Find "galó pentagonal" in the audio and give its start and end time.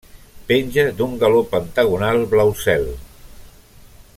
1.23-2.25